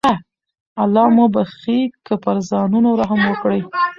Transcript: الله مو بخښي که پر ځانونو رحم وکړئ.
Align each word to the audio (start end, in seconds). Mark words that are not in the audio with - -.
الله 0.83 1.05
مو 1.15 1.25
بخښي 1.33 1.79
که 2.05 2.13
پر 2.23 2.37
ځانونو 2.49 2.89
رحم 3.01 3.19
وکړئ. 3.27 3.61